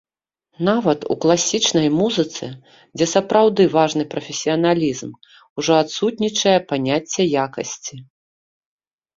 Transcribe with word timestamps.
Нават 0.67 0.99
у 1.15 1.17
класічнай 1.25 1.87
музыцы, 1.97 2.47
дзе 2.99 3.07
сапраўды 3.13 3.67
важны 3.75 4.03
прафесіяналізм, 4.15 5.11
ужо 5.61 5.71
адсутнічае 5.85 6.59
паняцце 6.73 7.21
якасці. 7.47 7.95